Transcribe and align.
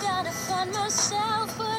gotta 0.00 0.30
find 0.32 0.72
myself, 0.72 1.69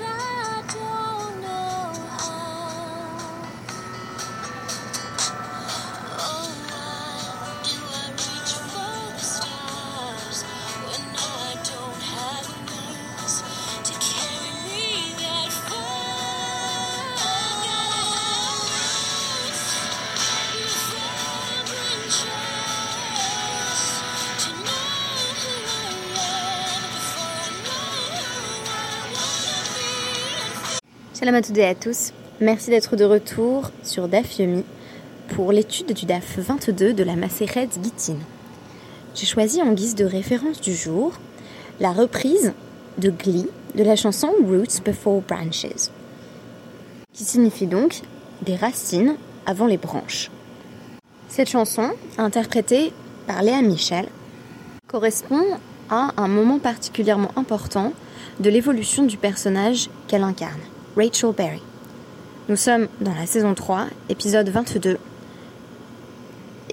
Shalom 31.21 31.35
à 31.35 31.43
toutes 31.43 31.57
et 31.59 31.67
à 31.67 31.75
tous. 31.75 32.13
Merci 32.39 32.71
d'être 32.71 32.95
de 32.95 33.05
retour 33.05 33.70
sur 33.84 34.07
DAF 34.07 34.39
Yomi 34.39 34.63
pour 35.35 35.52
l'étude 35.52 35.93
du 35.93 36.07
DAF 36.07 36.39
22 36.39 36.93
de 36.93 37.03
la 37.03 37.16
Maseret 37.16 37.70
Gittin. 37.79 38.17
J'ai 39.13 39.27
choisi 39.27 39.62
en 39.62 39.73
guise 39.73 39.93
de 39.93 40.03
référence 40.03 40.59
du 40.62 40.73
jour 40.73 41.13
la 41.79 41.91
reprise 41.91 42.53
de 42.98 43.12
Glee 43.12 43.48
de 43.76 43.84
la 43.84 43.95
chanson 43.95 44.31
Roots 44.43 44.81
Before 44.84 45.21
Branches, 45.21 45.91
qui 47.13 47.23
signifie 47.23 47.67
donc 47.67 48.01
des 48.41 48.55
racines 48.55 49.15
avant 49.45 49.67
les 49.67 49.77
branches. 49.77 50.31
Cette 51.29 51.51
chanson, 51.51 51.91
interprétée 52.17 52.93
par 53.27 53.43
Léa 53.43 53.62
Michel, 53.62 54.07
correspond 54.88 55.45
à 55.88 56.13
un 56.17 56.27
moment 56.27 56.57
particulièrement 56.57 57.29
important 57.35 57.93
de 58.40 58.49
l'évolution 58.49 59.03
du 59.03 59.17
personnage 59.17 59.87
qu'elle 60.07 60.24
incarne, 60.24 60.62
Rachel 60.97 61.31
Berry. 61.31 61.61
Nous 62.49 62.57
sommes 62.57 62.89
dans 62.99 63.13
la 63.13 63.25
saison 63.25 63.53
3, 63.53 63.87
épisode 64.09 64.50
22, 64.50 64.97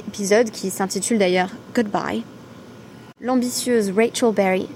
épisode 0.08 0.50
qui 0.50 0.70
s'intitule 0.70 1.19
d'ailleurs 1.19 1.50
Goodbye. 1.72 2.24
L'ambitieuse 3.20 3.92
Rachel 3.96 4.33
Berry 4.33 4.66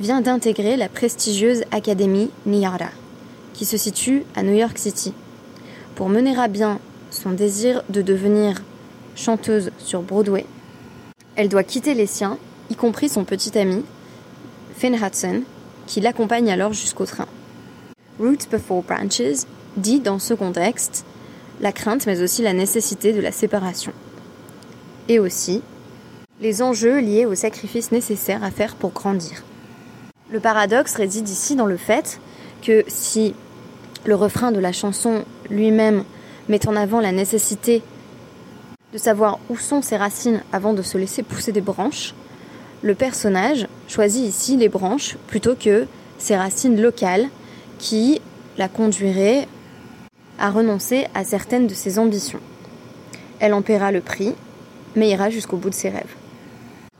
vient 0.00 0.20
d'intégrer 0.20 0.76
la 0.76 0.90
prestigieuse 0.90 1.64
académie 1.70 2.30
Niara, 2.44 2.90
qui 3.54 3.64
se 3.64 3.78
situe 3.78 4.24
à 4.36 4.42
New 4.42 4.54
York 4.54 4.76
City, 4.76 5.14
pour 5.94 6.10
mener 6.10 6.38
à 6.38 6.46
bien 6.46 6.78
son 7.10 7.30
désir 7.30 7.82
de 7.88 8.02
devenir 8.02 8.62
chanteuse 9.16 9.70
sur 9.78 10.02
Broadway. 10.02 10.44
Elle 11.36 11.48
doit 11.48 11.64
quitter 11.64 11.94
les 11.94 12.06
siens, 12.06 12.36
y 12.68 12.74
compris 12.74 13.08
son 13.08 13.24
petit 13.24 13.56
ami, 13.58 13.82
Finn 14.76 14.94
Hudson, 14.94 15.42
qui 15.86 16.02
l'accompagne 16.02 16.50
alors 16.50 16.74
jusqu'au 16.74 17.06
train. 17.06 17.26
Roots 18.18 18.48
Before 18.50 18.82
Branches 18.82 19.46
dit 19.76 20.00
dans 20.00 20.18
ce 20.18 20.34
contexte 20.34 21.04
la 21.60 21.70
crainte 21.72 22.06
mais 22.06 22.20
aussi 22.20 22.42
la 22.42 22.52
nécessité 22.52 23.12
de 23.12 23.20
la 23.20 23.30
séparation. 23.30 23.92
Et 25.08 25.18
aussi 25.18 25.62
les 26.40 26.62
enjeux 26.62 26.98
liés 26.98 27.26
aux 27.26 27.34
sacrifices 27.34 27.92
nécessaires 27.92 28.44
à 28.44 28.50
faire 28.50 28.74
pour 28.76 28.90
grandir. 28.90 29.44
Le 30.30 30.40
paradoxe 30.40 30.94
réside 30.94 31.28
ici 31.28 31.56
dans 31.56 31.66
le 31.66 31.76
fait 31.76 32.20
que 32.62 32.84
si 32.88 33.34
le 34.04 34.14
refrain 34.14 34.52
de 34.52 34.60
la 34.60 34.72
chanson 34.72 35.24
lui-même 35.48 36.04
met 36.48 36.66
en 36.68 36.76
avant 36.76 37.00
la 37.00 37.12
nécessité 37.12 37.82
de 38.92 38.98
savoir 38.98 39.38
où 39.48 39.56
sont 39.56 39.82
ses 39.82 39.96
racines 39.96 40.42
avant 40.52 40.72
de 40.72 40.82
se 40.82 40.98
laisser 40.98 41.22
pousser 41.22 41.52
des 41.52 41.60
branches, 41.60 42.14
le 42.82 42.94
personnage 42.94 43.66
choisit 43.86 44.26
ici 44.26 44.56
les 44.56 44.68
branches 44.68 45.16
plutôt 45.26 45.54
que 45.54 45.86
ses 46.18 46.36
racines 46.36 46.80
locales 46.80 47.28
qui 47.78 48.20
la 48.56 48.68
conduiraient 48.68 49.46
à 50.38 50.50
renoncer 50.50 51.06
à 51.14 51.24
certaines 51.24 51.66
de 51.66 51.74
ses 51.74 51.98
ambitions. 51.98 52.40
Elle 53.40 53.54
en 53.54 53.62
paiera 53.62 53.92
le 53.92 54.00
prix, 54.00 54.34
mais 54.96 55.08
ira 55.08 55.30
jusqu'au 55.30 55.56
bout 55.56 55.70
de 55.70 55.74
ses 55.74 55.88
rêves. 55.88 56.14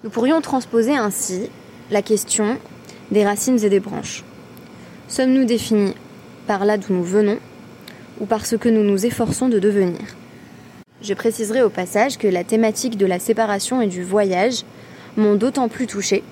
Nous 0.04 0.10
pourrions 0.10 0.40
transposer 0.40 0.96
ainsi 0.96 1.50
la 1.90 2.02
question 2.02 2.58
des 3.10 3.24
racines 3.24 3.62
et 3.64 3.68
des 3.68 3.80
branches. 3.80 4.24
Sommes-nous 5.08 5.44
définis 5.44 5.94
par 6.46 6.64
là 6.64 6.78
d'où 6.78 6.92
nous 6.92 7.04
venons 7.04 7.38
ou 8.20 8.26
par 8.26 8.46
ce 8.46 8.56
que 8.56 8.68
nous 8.68 8.84
nous 8.84 9.06
efforçons 9.06 9.48
de 9.48 9.58
devenir? 9.58 10.00
Je 11.00 11.14
préciserai 11.14 11.62
au 11.62 11.70
passage 11.70 12.18
que 12.18 12.26
la 12.26 12.44
thématique 12.44 12.96
de 12.96 13.06
la 13.06 13.18
séparation 13.18 13.80
et 13.80 13.86
du 13.86 14.02
voyage 14.02 14.64
m'ont 15.16 15.36
d'autant 15.36 15.68
plus 15.68 15.86
touchée 15.86 16.22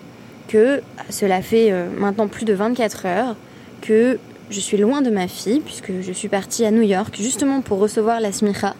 que 0.48 0.80
cela 1.10 1.42
fait 1.42 1.72
euh, 1.72 1.88
maintenant 1.96 2.28
plus 2.28 2.44
de 2.44 2.54
24 2.54 3.06
heures 3.06 3.36
que 3.80 4.18
je 4.50 4.60
suis 4.60 4.76
loin 4.76 5.02
de 5.02 5.10
ma 5.10 5.28
fille 5.28 5.60
puisque 5.60 5.92
je 6.00 6.12
suis 6.12 6.28
partie 6.28 6.64
à 6.64 6.70
New 6.70 6.82
York 6.82 7.16
justement 7.18 7.60
pour 7.60 7.78
recevoir 7.78 8.20
la 8.20 8.32
smicha 8.32 8.74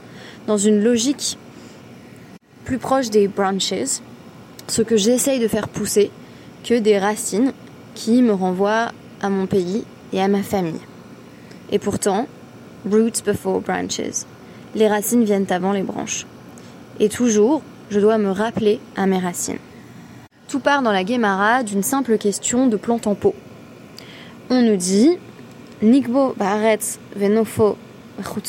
dans 0.47 0.59
une 0.59 0.82
logique 0.82 1.38
plus 2.65 2.78
proche 2.78 3.10
des 3.10 3.28
branches, 3.28 4.00
ce 4.69 4.82
que 4.82 4.97
j'essaye 4.97 5.38
de 5.38 5.49
faire 5.49 5.69
pousser 5.69 6.10
que 6.65 6.75
des 6.75 6.99
racines 6.99 7.53
qui 7.94 8.22
me 8.22 8.32
renvoient 8.32 8.93
à 9.22 9.31
mon 9.31 9.47
pays 9.47 9.84
et 10.12 10.21
à 10.21 10.28
ma 10.28 10.43
famille. 10.43 10.81
Et 11.71 11.78
pourtant, 11.78 12.27
roots 12.91 13.25
before 13.25 13.60
branches. 13.60 14.25
Les 14.75 14.88
racines 14.88 15.25
viennent 15.25 15.47
avant 15.50 15.72
les 15.72 15.83
branches. 15.83 16.27
Et 17.00 17.09
toujours, 17.09 17.62
je 17.91 18.00
dois 18.00 18.19
me 18.19 18.31
rappeler 18.31 18.81
à 18.97 19.06
mes 19.06 19.19
racines. 19.19 19.59
Tout 20.48 20.60
part 20.60 20.83
dans 20.83 20.93
la 20.93 21.04
Guémara 21.04 21.62
d'une 21.62 21.83
simple 21.83 22.19
question 22.19 22.66
de 22.66 22.77
plante 22.77 23.06
en 23.06 23.15
pot. 23.15 23.34
On 24.50 24.62
nous 24.62 24.77
dit 24.77 25.19
Nikbo 25.83 26.35
baaretz 26.39 26.99
venofo 27.15 27.77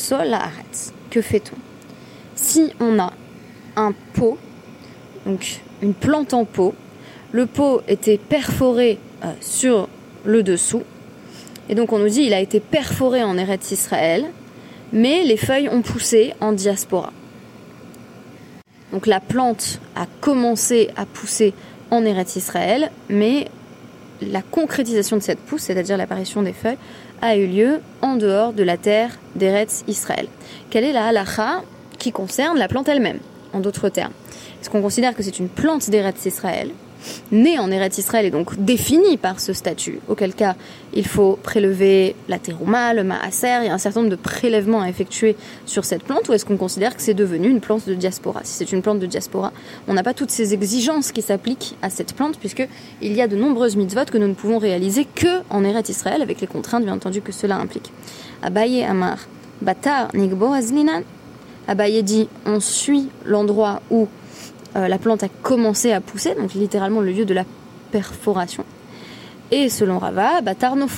laaretz. 0.09 0.93
Que 1.09 1.21
fait-on? 1.21 1.57
Si 2.35 2.71
on 2.79 2.99
a 2.99 3.11
un 3.75 3.93
pot, 4.13 4.37
donc 5.25 5.61
une 5.81 5.93
plante 5.93 6.33
en 6.33 6.45
pot, 6.45 6.73
le 7.31 7.45
pot 7.45 7.81
était 7.87 8.17
perforé 8.17 8.99
euh, 9.23 9.31
sur 9.41 9.89
le 10.23 10.43
dessous, 10.43 10.83
et 11.69 11.75
donc 11.75 11.91
on 11.91 11.99
nous 11.99 12.09
dit 12.09 12.23
il 12.23 12.33
a 12.33 12.39
été 12.39 12.59
perforé 12.59 13.23
en 13.23 13.37
Eretz 13.37 13.71
Israël, 13.71 14.25
mais 14.93 15.23
les 15.23 15.37
feuilles 15.37 15.69
ont 15.69 15.81
poussé 15.81 16.33
en 16.39 16.53
diaspora. 16.53 17.11
Donc 18.93 19.05
la 19.05 19.19
plante 19.19 19.79
a 19.95 20.05
commencé 20.21 20.89
à 20.95 21.05
pousser 21.05 21.53
en 21.91 22.05
Eretz 22.05 22.37
Israël, 22.37 22.91
mais 23.09 23.47
la 24.21 24.41
concrétisation 24.41 25.17
de 25.17 25.21
cette 25.21 25.39
pousse, 25.39 25.63
c'est-à-dire 25.63 25.97
l'apparition 25.97 26.41
des 26.41 26.53
feuilles, 26.53 26.77
a 27.21 27.35
eu 27.35 27.47
lieu 27.47 27.79
en 28.01 28.15
dehors 28.15 28.53
de 28.53 28.63
la 28.63 28.77
terre 28.77 29.11
d'Eretz 29.35 29.83
Israël. 29.87 30.27
Quelle 30.69 30.83
est 30.83 30.93
la 30.93 31.07
halacha 31.07 31.63
qui 31.97 32.11
concerne 32.11 32.57
la 32.57 32.67
plante 32.67 32.87
elle-même 32.87 33.19
En 33.53 33.59
d'autres 33.59 33.89
termes, 33.89 34.13
est-ce 34.61 34.69
qu'on 34.69 34.81
considère 34.81 35.15
que 35.15 35.23
c'est 35.23 35.39
une 35.39 35.49
plante 35.49 35.89
d'Eretz 35.89 36.25
Israël? 36.25 36.71
Née 37.31 37.59
en 37.59 37.71
Eretz 37.71 37.97
Israël 37.97 38.25
et 38.25 38.31
donc 38.31 38.63
définie 38.63 39.17
par 39.17 39.39
ce 39.39 39.53
statut, 39.53 39.99
auquel 40.07 40.33
cas 40.33 40.55
il 40.93 41.05
faut 41.05 41.37
prélever 41.41 42.15
la 42.27 42.39
terouma, 42.39 42.93
le 42.93 43.03
maaser, 43.03 43.63
il 43.63 43.67
y 43.67 43.69
a 43.69 43.73
un 43.73 43.77
certain 43.77 44.01
nombre 44.01 44.11
de 44.11 44.21
prélèvements 44.21 44.81
à 44.81 44.89
effectuer 44.89 45.35
sur 45.65 45.85
cette 45.85 46.03
plante, 46.03 46.29
ou 46.29 46.33
est-ce 46.33 46.45
qu'on 46.45 46.57
considère 46.57 46.95
que 46.95 47.01
c'est 47.01 47.13
devenu 47.13 47.49
une 47.49 47.59
plante 47.59 47.87
de 47.87 47.93
diaspora? 47.93 48.41
Si 48.43 48.53
c'est 48.53 48.71
une 48.71 48.81
plante 48.81 48.99
de 48.99 49.05
diaspora, 49.05 49.51
on 49.87 49.93
n'a 49.93 50.03
pas 50.03 50.13
toutes 50.13 50.31
ces 50.31 50.53
exigences 50.53 51.11
qui 51.11 51.21
s'appliquent 51.21 51.75
à 51.81 51.89
cette 51.89 52.13
plante, 52.13 52.37
puisque 52.39 52.67
il 53.01 53.13
y 53.13 53.21
a 53.21 53.27
de 53.27 53.35
nombreuses 53.35 53.75
mitzvot 53.75 54.05
que 54.05 54.17
nous 54.17 54.27
ne 54.27 54.33
pouvons 54.33 54.57
réaliser 54.57 55.05
que 55.05 55.41
en 55.49 55.63
Eretz 55.63 55.89
Israël, 55.89 56.21
avec 56.21 56.41
les 56.41 56.47
contraintes 56.47 56.83
bien 56.83 56.93
entendu 56.93 57.21
que 57.21 57.31
cela 57.31 57.57
implique. 57.57 57.91
Abaye 58.41 58.83
Amar, 58.83 59.19
Batar 59.61 60.09
Nigbo 60.13 60.53
Azlinan, 60.53 61.01
Abaye 61.67 62.03
dit 62.03 62.29
on 62.45 62.59
suit 62.59 63.09
l'endroit 63.25 63.81
où 63.91 64.07
la 64.77 64.97
plante 64.97 65.23
a 65.23 65.29
commencé 65.29 65.91
à 65.91 66.01
pousser, 66.01 66.35
donc 66.35 66.53
littéralement 66.53 67.01
le 67.01 67.11
lieu 67.11 67.25
de 67.25 67.33
la 67.33 67.45
perforation. 67.91 68.63
Et 69.49 69.69
selon 69.69 69.97
Rava, 69.97 70.41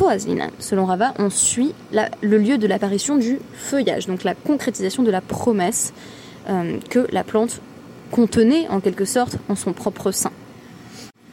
Azlinan. 0.09 0.49
Selon 0.57 0.85
Rava, 0.85 1.13
on 1.19 1.29
suit 1.29 1.73
le 1.91 2.37
lieu 2.37 2.57
de 2.57 2.65
l'apparition 2.65 3.17
du 3.17 3.39
feuillage, 3.53 4.07
donc 4.07 4.23
la 4.23 4.33
concrétisation 4.33 5.03
de 5.03 5.11
la 5.11 5.21
promesse 5.21 5.93
euh, 6.49 6.77
que 6.89 7.07
la 7.11 7.23
plante 7.23 7.61
contenait 8.11 8.67
en 8.69 8.79
quelque 8.79 9.05
sorte 9.05 9.37
en 9.49 9.55
son 9.55 9.73
propre 9.73 10.11
sein. 10.11 10.31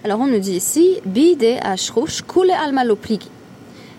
Alors 0.04 0.20
on 0.20 0.26
nous 0.26 0.38
dit 0.38 0.56
ici, 0.56 1.00
Bide 1.06 1.58
ashrush 1.62 2.22
kule. 2.22 2.52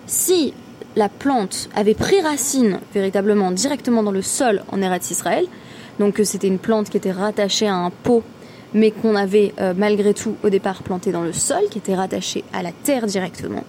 Si 0.06 0.54
la 0.96 1.10
plante 1.10 1.70
avait 1.76 1.96
pris 1.96 2.22
racine 2.22 2.80
véritablement 2.94 3.50
directement 3.50 4.04
dans 4.04 4.12
le 4.12 4.22
sol 4.22 4.62
en 4.72 4.82
Eretz 4.82 5.10
Israël, 5.10 5.46
donc 6.00 6.16
que 6.16 6.24
c'était 6.24 6.48
une 6.48 6.60
plante 6.60 6.92
qui 6.92 6.98
était 6.98 7.12
rattachée 7.12 7.68
à 7.68 7.76
un 7.76 7.90
pot, 7.90 8.24
mais 8.74 8.92
qu'on 8.92 9.16
avait 9.16 9.54
euh, 9.60 9.74
malgré 9.76 10.14
tout 10.14 10.36
au 10.44 10.50
départ 10.50 10.84
plantée 10.84 11.12
dans 11.12 11.22
le 11.24 11.34
sol, 11.34 11.62
qui 11.72 11.78
était 11.78 11.96
rattachée 11.96 12.44
à 12.54 12.62
la 12.64 12.72
terre 12.72 13.06
directement, 13.06 13.64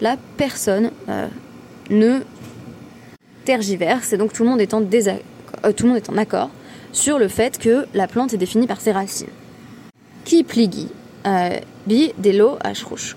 là 0.00 0.16
personne 0.36 0.90
euh, 1.08 1.26
ne 1.90 2.20
tergiverse 3.44 4.12
et 4.12 4.16
donc 4.16 4.32
tout 4.32 4.42
le 4.44 4.50
monde 4.50 4.60
est 4.60 4.74
en 4.74 4.80
désac- 4.80 5.22
euh, 5.64 5.72
tout 5.72 5.84
le 5.84 5.90
monde 5.90 5.98
est 5.98 6.10
en 6.10 6.16
accord 6.16 6.50
sur 6.92 7.18
le 7.18 7.28
fait 7.28 7.58
que 7.58 7.86
la 7.94 8.06
plante 8.08 8.34
est 8.34 8.38
définie 8.38 8.66
par 8.66 8.80
ses 8.80 8.92
racines. 8.92 9.28
Qui 10.24 10.42
pligi 10.44 10.88
bi 11.86 12.12
delo 12.18 12.56
ashrush. 12.62 13.16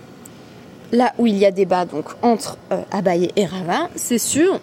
là 0.92 1.14
où 1.18 1.26
il 1.28 1.38
y 1.38 1.46
a 1.46 1.52
débat 1.52 1.86
donc 1.86 2.06
entre 2.22 2.58
Abaye 2.92 3.32
et 3.36 3.46
Rava, 3.46 3.90
c'est 3.96 4.18
sur 4.18 4.60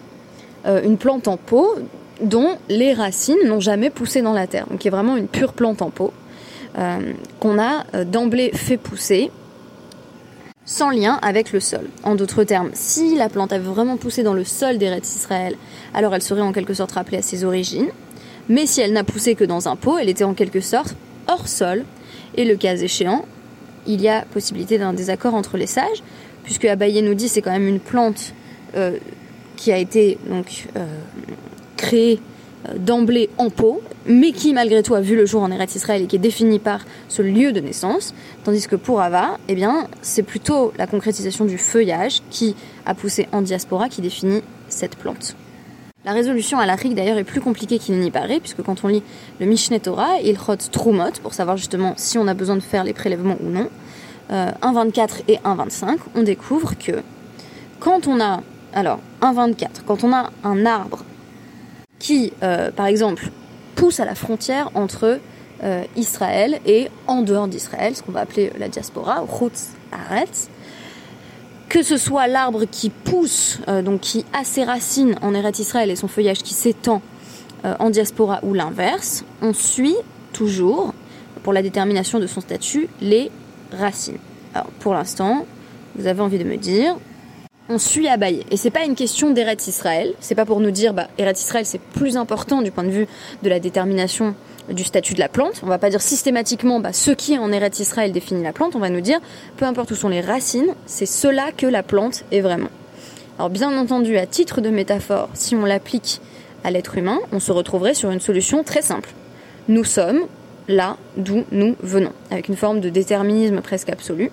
une 0.65 0.97
plante 0.97 1.27
en 1.27 1.37
pot 1.37 1.75
dont 2.21 2.57
les 2.69 2.93
racines 2.93 3.37
n'ont 3.45 3.59
jamais 3.59 3.89
poussé 3.89 4.21
dans 4.21 4.33
la 4.33 4.47
terre, 4.47 4.67
donc 4.67 4.79
qui 4.79 4.87
est 4.87 4.91
vraiment 4.91 5.17
une 5.17 5.27
pure 5.27 5.53
plante 5.53 5.81
en 5.81 5.89
pot 5.89 6.13
qu'on 7.39 7.59
a 7.59 7.85
euh, 7.95 8.05
d'emblée 8.05 8.51
fait 8.53 8.77
pousser 8.77 9.31
sans 10.65 10.89
lien 10.89 11.19
avec 11.21 11.51
le 11.51 11.59
sol. 11.59 11.89
En 12.03 12.15
d'autres 12.15 12.43
termes, 12.43 12.69
si 12.73 13.15
la 13.15 13.29
plante 13.29 13.51
avait 13.51 13.63
vraiment 13.63 13.97
poussé 13.97 14.23
dans 14.23 14.33
le 14.33 14.43
sol 14.43 14.77
d'Eretz 14.77 15.15
Israël, 15.15 15.55
alors 15.93 16.15
elle 16.15 16.21
serait 16.21 16.41
en 16.41 16.51
quelque 16.51 16.73
sorte 16.73 16.93
rappelée 16.93 17.17
à 17.17 17.21
ses 17.21 17.43
origines. 17.43 17.89
Mais 18.47 18.65
si 18.65 18.81
elle 18.81 18.93
n'a 18.93 19.03
poussé 19.03 19.35
que 19.35 19.43
dans 19.43 19.67
un 19.67 19.75
pot, 19.75 19.97
elle 19.97 20.09
était 20.09 20.23
en 20.23 20.33
quelque 20.33 20.61
sorte 20.61 20.95
hors 21.27 21.47
sol. 21.47 21.83
Et 22.35 22.45
le 22.45 22.55
cas 22.55 22.75
échéant, 22.75 23.25
il 23.87 24.01
y 24.01 24.07
a 24.07 24.21
possibilité 24.21 24.77
d'un 24.77 24.93
désaccord 24.93 25.33
entre 25.33 25.57
les 25.57 25.67
sages, 25.67 26.03
puisque 26.43 26.65
Abaye 26.65 27.01
nous 27.01 27.13
dit 27.13 27.27
c'est 27.27 27.41
quand 27.41 27.51
même 27.51 27.67
une 27.67 27.79
plante 27.79 28.33
euh, 28.75 28.97
qui 29.57 29.71
a 29.71 29.77
été 29.77 30.17
donc 30.29 30.67
euh, 30.75 30.85
créée 31.77 32.19
euh, 32.67 32.77
d'emblée 32.77 33.29
en 33.37 33.49
pot, 33.49 33.81
mais 34.05 34.31
qui 34.31 34.53
malgré 34.53 34.83
tout 34.83 34.95
a 34.95 35.01
vu 35.01 35.15
le 35.15 35.25
jour 35.25 35.43
en 35.43 35.51
Eretz 35.51 35.75
Israël 35.75 36.03
et 36.03 36.07
qui 36.07 36.15
est 36.15 36.19
définie 36.19 36.59
par 36.59 36.81
ce 37.07 37.21
lieu 37.21 37.51
de 37.51 37.59
naissance, 37.59 38.13
tandis 38.43 38.67
que 38.67 38.75
pour 38.75 39.01
Ava, 39.01 39.37
eh 39.47 39.55
bien, 39.55 39.87
c'est 40.01 40.23
plutôt 40.23 40.73
la 40.77 40.87
concrétisation 40.87 41.45
du 41.45 41.57
feuillage 41.57 42.21
qui 42.29 42.55
a 42.85 42.93
poussé 42.93 43.27
en 43.31 43.41
diaspora 43.41 43.89
qui 43.89 44.01
définit 44.01 44.41
cette 44.69 44.95
plante. 44.95 45.35
La 46.03 46.13
résolution 46.13 46.57
à 46.57 46.65
l'Afrique 46.65 46.95
d'ailleurs 46.95 47.19
est 47.19 47.23
plus 47.23 47.41
compliquée 47.41 47.77
qu'il 47.77 47.99
n'y 47.99 48.09
paraît, 48.09 48.39
puisque 48.39 48.63
quand 48.63 48.83
on 48.83 48.87
lit 48.87 49.03
le 49.39 49.45
Mishneh 49.45 49.79
Torah, 49.79 50.19
il 50.23 50.35
rote 50.35 50.71
Trumot, 50.71 51.11
pour 51.21 51.35
savoir 51.35 51.57
justement 51.57 51.93
si 51.95 52.17
on 52.17 52.27
a 52.27 52.33
besoin 52.33 52.55
de 52.55 52.61
faire 52.61 52.83
les 52.83 52.93
prélèvements 52.93 53.37
ou 53.39 53.49
non, 53.49 53.69
euh, 54.31 54.49
1,24 54.63 55.21
et 55.27 55.37
1,25, 55.43 55.99
on 56.15 56.23
découvre 56.23 56.75
que 56.75 57.03
quand 57.79 58.07
on 58.07 58.19
a, 58.19 58.41
alors 58.73 58.99
1,24, 59.21 59.83
quand 59.85 60.03
on 60.03 60.11
a 60.11 60.31
un 60.43 60.65
arbre 60.65 61.03
qui, 61.99 62.33
euh, 62.41 62.71
par 62.71 62.87
exemple, 62.87 63.29
pousse 63.75 63.99
à 63.99 64.05
la 64.05 64.15
frontière 64.15 64.71
entre 64.73 65.19
euh, 65.63 65.83
Israël 65.95 66.59
et 66.65 66.89
en 67.07 67.21
dehors 67.21 67.47
d'Israël, 67.47 67.95
ce 67.95 68.01
qu'on 68.01 68.11
va 68.11 68.21
appeler 68.21 68.51
la 68.57 68.67
diaspora, 68.67 69.23
Chutz 69.27 69.69
Aretz, 69.91 70.49
que 71.69 71.83
ce 71.83 71.97
soit 71.97 72.27
l'arbre 72.27 72.65
qui 72.65 72.89
pousse, 72.89 73.59
euh, 73.67 73.81
donc 73.81 74.01
qui 74.01 74.25
a 74.33 74.43
ses 74.43 74.63
racines 74.63 75.15
en 75.21 75.33
Eretz 75.33 75.59
Israël 75.59 75.89
et 75.89 75.95
son 75.95 76.07
feuillage 76.07 76.39
qui 76.39 76.53
s'étend 76.53 77.01
euh, 77.63 77.75
en 77.79 77.89
diaspora 77.89 78.39
ou 78.43 78.53
l'inverse, 78.53 79.23
on 79.41 79.53
suit 79.53 79.95
toujours, 80.33 80.93
pour 81.43 81.53
la 81.53 81.61
détermination 81.61 82.19
de 82.19 82.27
son 82.27 82.41
statut, 82.41 82.89
les 82.99 83.31
racines. 83.71 84.17
Alors 84.53 84.67
pour 84.79 84.93
l'instant, 84.93 85.45
vous 85.95 86.07
avez 86.07 86.21
envie 86.21 86.39
de 86.39 86.43
me 86.43 86.57
dire, 86.57 86.95
on 87.71 87.79
suit 87.79 88.07
Abaye. 88.07 88.43
Et 88.51 88.57
c'est 88.57 88.69
pas 88.69 88.83
une 88.83 88.95
question 88.95 89.31
d'Eretz 89.31 89.67
Israël, 89.67 90.13
c'est 90.19 90.35
pas 90.35 90.45
pour 90.45 90.59
nous 90.59 90.71
dire, 90.71 90.93
bah, 90.93 91.07
Eretz 91.17 91.41
Israël 91.41 91.65
c'est 91.65 91.79
plus 91.79 92.17
important 92.17 92.61
du 92.61 92.71
point 92.71 92.83
de 92.83 92.89
vue 92.89 93.07
de 93.43 93.49
la 93.49 93.59
détermination 93.59 94.35
du 94.69 94.83
statut 94.83 95.13
de 95.13 95.19
la 95.19 95.29
plante. 95.29 95.61
On 95.63 95.67
va 95.67 95.77
pas 95.77 95.89
dire 95.89 96.01
systématiquement 96.01 96.79
bah, 96.79 96.93
ce 96.93 97.11
qui 97.11 97.33
est 97.33 97.37
en 97.37 97.51
Eretz 97.51 97.79
Israël 97.79 98.11
définit 98.11 98.43
la 98.43 98.53
plante, 98.53 98.75
on 98.75 98.79
va 98.79 98.89
nous 98.89 99.01
dire 99.01 99.19
peu 99.57 99.65
importe 99.65 99.91
où 99.91 99.95
sont 99.95 100.09
les 100.09 100.21
racines, 100.21 100.75
c'est 100.85 101.05
cela 101.05 101.51
que 101.55 101.65
la 101.65 101.81
plante 101.81 102.23
est 102.31 102.41
vraiment. 102.41 102.69
Alors 103.39 103.49
bien 103.49 103.75
entendu, 103.75 104.17
à 104.17 104.25
titre 104.25 104.61
de 104.61 104.69
métaphore, 104.69 105.29
si 105.33 105.55
on 105.55 105.65
l'applique 105.65 106.21
à 106.63 106.71
l'être 106.71 106.97
humain, 106.97 107.19
on 107.31 107.39
se 107.39 107.51
retrouverait 107.51 107.93
sur 107.93 108.11
une 108.11 108.19
solution 108.19 108.63
très 108.63 108.81
simple. 108.81 109.09
Nous 109.67 109.83
sommes 109.85 110.25
là 110.67 110.97
d'où 111.17 111.45
nous 111.51 111.75
venons, 111.81 112.11
avec 112.29 112.49
une 112.49 112.57
forme 112.57 112.81
de 112.81 112.89
déterminisme 112.89 113.61
presque 113.61 113.89
absolu, 113.89 114.29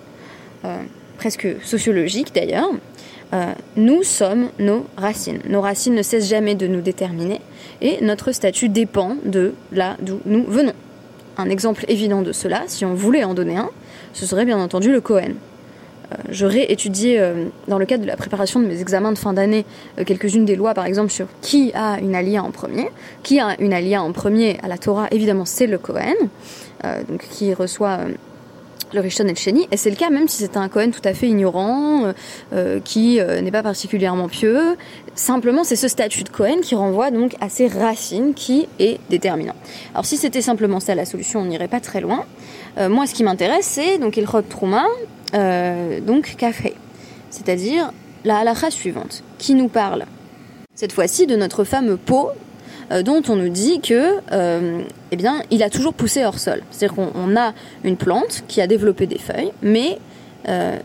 euh, 0.65 0.77
presque 1.17 1.47
sociologique 1.63 2.33
d'ailleurs. 2.35 2.69
Euh, 3.33 3.53
nous 3.75 4.03
sommes 4.03 4.49
nos 4.57 4.85
racines. 4.97 5.39
Nos 5.47 5.61
racines 5.61 5.93
ne 5.93 6.01
cessent 6.01 6.27
jamais 6.27 6.55
de 6.55 6.67
nous 6.67 6.81
déterminer 6.81 7.41
et 7.81 8.03
notre 8.03 8.31
statut 8.31 8.69
dépend 8.69 9.17
de 9.23 9.53
là 9.71 9.97
d'où 10.01 10.19
nous 10.25 10.43
venons. 10.47 10.73
Un 11.37 11.49
exemple 11.49 11.85
évident 11.87 12.21
de 12.21 12.31
cela, 12.31 12.63
si 12.67 12.85
on 12.85 12.95
voulait 12.95 13.23
en 13.23 13.35
donner 13.35 13.57
un, 13.57 13.69
ce 14.13 14.25
serait 14.25 14.45
bien 14.45 14.57
entendu 14.57 14.91
le 14.91 14.99
Cohen. 14.99 15.33
Euh, 16.11 16.15
J'aurais 16.29 16.71
étudié 16.71 17.19
euh, 17.19 17.45
dans 17.67 17.77
le 17.77 17.85
cadre 17.85 18.01
de 18.01 18.07
la 18.07 18.17
préparation 18.17 18.59
de 18.59 18.65
mes 18.65 18.81
examens 18.81 19.11
de 19.11 19.17
fin 19.17 19.31
d'année 19.31 19.63
quelques-unes 20.07 20.45
des 20.45 20.55
lois, 20.55 20.73
par 20.73 20.85
exemple, 20.85 21.11
sur 21.11 21.27
qui 21.41 21.71
a 21.75 21.99
une 21.99 22.15
alia 22.15 22.43
en 22.43 22.49
premier. 22.49 22.89
Qui 23.21 23.39
a 23.39 23.55
une 23.61 23.73
alia 23.73 24.01
en 24.01 24.11
premier 24.11 24.57
à 24.63 24.67
la 24.67 24.79
Torah, 24.79 25.07
évidemment, 25.11 25.45
c'est 25.45 25.67
le 25.67 25.77
Cohen, 25.77 26.15
donc 26.83 27.27
qui 27.29 27.53
reçoit 27.53 27.99
le 28.93 29.01
Rishon 29.01 29.25
Sheni, 29.35 29.67
et 29.71 29.77
c'est 29.77 29.89
le 29.89 29.95
cas 29.95 30.09
même 30.09 30.27
si 30.27 30.37
c'est 30.37 30.57
un 30.57 30.67
Cohen 30.69 30.91
tout 30.91 31.01
à 31.03 31.13
fait 31.13 31.27
ignorant, 31.27 32.05
euh, 32.05 32.13
euh, 32.53 32.79
qui 32.83 33.19
euh, 33.19 33.41
n'est 33.41 33.51
pas 33.51 33.63
particulièrement 33.63 34.27
pieux. 34.27 34.77
Simplement, 35.15 35.63
c'est 35.63 35.75
ce 35.75 35.87
statut 35.87 36.23
de 36.23 36.29
Cohen 36.29 36.61
qui 36.61 36.75
renvoie 36.75 37.11
donc 37.11 37.35
à 37.41 37.49
ses 37.49 37.67
racines 37.67 38.33
qui 38.33 38.67
est 38.79 38.99
déterminant. 39.09 39.55
Alors 39.93 40.05
si 40.05 40.17
c'était 40.17 40.41
simplement 40.41 40.79
ça 40.79 40.95
la 40.95 41.05
solution, 41.05 41.41
on 41.41 41.45
n'irait 41.45 41.67
pas 41.67 41.79
très 41.79 42.01
loin. 42.01 42.25
Moi, 42.79 43.07
ce 43.07 43.13
qui 43.13 43.23
m'intéresse, 43.23 43.65
c'est 43.65 43.97
donc 43.97 44.15
Ilchot 44.15 44.43
Trouma, 44.43 44.85
donc 45.33 46.35
Kafé, 46.37 46.75
c'est-à-dire 47.29 47.91
la 48.23 48.37
halakha 48.37 48.71
suivante, 48.71 49.23
qui 49.37 49.53
nous 49.53 49.67
parle 49.67 50.05
cette 50.75 50.93
fois-ci 50.93 51.27
de 51.27 51.35
notre 51.35 51.65
fameux 51.65 51.97
pot 51.97 52.29
euh, 52.91 53.03
dont 53.03 53.21
on 53.29 53.35
nous 53.35 53.49
dit 53.49 53.79
que, 53.81 54.15
euh, 54.31 54.81
eh 55.11 55.15
bien, 55.15 55.41
il 55.51 55.63
a 55.63 55.69
toujours 55.69 55.93
poussé 55.93 56.25
hors 56.25 56.39
sol. 56.39 56.61
C'est-à-dire 56.71 56.95
qu'on 56.95 57.11
on 57.15 57.35
a 57.35 57.53
une 57.83 57.97
plante 57.97 58.43
qui 58.47 58.61
a 58.61 58.67
développé 58.67 59.05
des 59.05 59.19
feuilles, 59.19 59.51
mais 59.61 59.99
euh, 60.47 60.77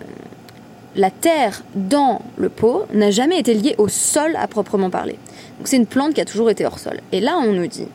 la 0.97 1.11
terre 1.11 1.63
dans 1.75 2.21
le 2.37 2.49
pot 2.49 2.87
n'a 2.93 3.11
jamais 3.11 3.39
été 3.39 3.55
liée 3.55 3.75
au 3.79 3.89
sol 3.89 4.37
à 4.37 4.47
proprement 4.47 4.91
parler. 4.91 5.19
Donc 5.59 5.69
c'est 5.69 5.77
une 5.77 5.87
plante 5.87 6.15
qui 6.15 6.21
a 6.21 6.25
toujours 6.25 6.51
été 6.51 6.67
hors 6.67 6.79
sol. 6.79 7.01
Et 7.13 7.21
là, 7.21 7.39
on 7.43 7.53
nous 7.53 7.67
dit 7.67 7.89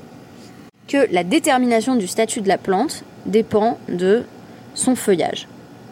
que 0.88 1.07
la 1.11 1.23
détermination 1.23 1.95
du 1.95 2.07
statut 2.07 2.41
de 2.41 2.47
la 2.47 2.57
plante 2.57 3.03
dépend 3.25 3.77
de 3.89 4.23
son 4.73 4.95
feuillage. 4.95 5.47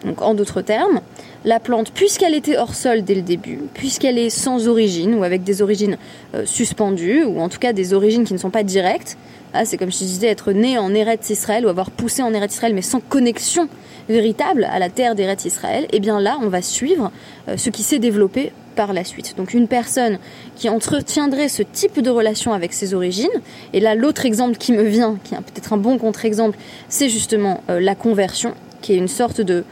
Donc 0.05 0.21
en 0.21 0.33
d'autres 0.33 0.61
termes, 0.61 1.01
la 1.47 1.61
plante, 1.61 1.91
puisqu'elle 1.91 2.35
était 2.35 2.57
hors 2.57 2.75
sol 2.75 3.03
dès 3.03 3.15
le 3.15 3.21
début, 3.21 3.59
puisqu'elle 3.73 4.17
est 4.17 4.29
sans 4.29 4.67
origine 4.67 5.15
ou 5.15 5.23
avec 5.23 5.45
des 5.45 5.61
origines 5.61 5.97
euh, 6.35 6.45
suspendues, 6.45 7.23
ou 7.23 7.39
en 7.39 7.47
tout 7.47 7.57
cas 7.57 7.71
des 7.71 7.93
origines 7.93 8.25
qui 8.25 8.33
ne 8.33 8.37
sont 8.37 8.49
pas 8.49 8.63
directes, 8.63 9.17
ah, 9.53 9.63
c'est 9.63 9.77
comme 9.77 9.91
si 9.91 10.03
je 10.03 10.09
disais 10.09 10.27
être 10.27 10.51
né 10.51 10.77
en 10.77 10.93
Eretz 10.93 11.29
Israël 11.29 11.65
ou 11.65 11.69
avoir 11.69 11.89
poussé 11.89 12.21
en 12.21 12.33
Eretz 12.33 12.53
Israël 12.53 12.73
mais 12.75 12.81
sans 12.81 12.99
connexion 12.99 13.69
véritable 14.09 14.65
à 14.65 14.77
la 14.77 14.89
terre 14.89 15.15
d'Eretz 15.15 15.45
Israël, 15.45 15.87
et 15.93 16.01
bien 16.01 16.19
là 16.19 16.37
on 16.41 16.49
va 16.49 16.61
suivre 16.61 17.11
euh, 17.47 17.55
ce 17.55 17.69
qui 17.69 17.81
s'est 17.81 17.99
développé 17.99 18.51
par 18.75 18.91
la 18.91 19.05
suite. 19.05 19.35
Donc 19.37 19.53
une 19.53 19.69
personne 19.69 20.19
qui 20.57 20.67
entretiendrait 20.67 21.47
ce 21.47 21.63
type 21.63 22.01
de 22.01 22.09
relation 22.09 22.51
avec 22.51 22.73
ses 22.73 22.93
origines, 22.93 23.29
et 23.71 23.79
là 23.79 23.95
l'autre 23.95 24.25
exemple 24.25 24.57
qui 24.57 24.73
me 24.73 24.83
vient, 24.83 25.17
qui 25.23 25.33
est 25.33 25.37
peut-être 25.37 25.71
un 25.71 25.77
bon 25.77 25.97
contre-exemple, 25.97 26.57
c'est 26.89 27.07
justement 27.07 27.63
euh, 27.69 27.79
la 27.79 27.95
conversion, 27.95 28.53
qui 28.81 28.91
est 28.91 28.97
une 28.97 29.07
sorte 29.07 29.39
de, 29.39 29.63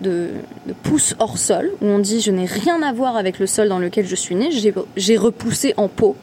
de, 0.00 0.28
de 0.66 0.72
pousse 0.72 1.14
hors 1.18 1.38
sol, 1.38 1.70
où 1.80 1.86
on 1.86 1.98
dit 1.98 2.20
je 2.20 2.30
n'ai 2.30 2.46
rien 2.46 2.82
à 2.82 2.92
voir 2.92 3.16
avec 3.16 3.38
le 3.38 3.46
sol 3.46 3.68
dans 3.68 3.78
lequel 3.78 4.06
je 4.06 4.14
suis 4.14 4.34
né, 4.34 4.50
j'ai- 4.96 5.16
repoussé 5.16 5.74
en 5.76 5.88
pot. 5.88 6.16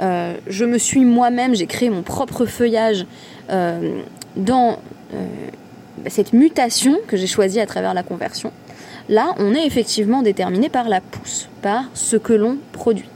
Euh, 0.00 0.34
je 0.48 0.64
me 0.64 0.78
suis 0.78 1.04
moi-même, 1.04 1.54
j'ai 1.54 1.66
créé 1.66 1.88
mon 1.90 2.02
propre 2.02 2.46
feuillage 2.46 3.06
euh, 3.50 4.00
dans 4.36 4.78
euh, 5.14 5.26
cette 6.08 6.32
mutation 6.32 6.98
que 7.06 7.16
j'ai 7.16 7.28
choisie 7.28 7.60
à 7.60 7.66
travers 7.66 7.94
la 7.94 8.02
conversion. 8.02 8.50
Là, 9.08 9.34
on 9.38 9.54
est 9.54 9.66
effectivement 9.66 10.22
déterminé 10.22 10.68
par 10.68 10.88
la 10.88 11.00
pousse, 11.00 11.48
par 11.62 11.84
ce 11.94 12.16
que 12.16 12.32
l'on 12.32 12.56
produit. 12.72 13.08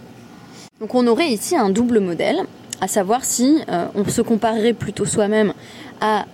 Donc 0.81 0.95
on 0.95 1.07
aurait 1.09 1.29
ici 1.29 1.57
un 1.57 1.71
double 1.71 1.99
modèle, 1.99 2.37
à 2.81 2.87
savoir 2.87 3.25
si 3.25 3.59
on 3.97 4.05
se 4.09 4.23
comparerait 4.23 4.75
plutôt 4.75 5.05
soi-même 5.07 5.53
à 6.01 6.27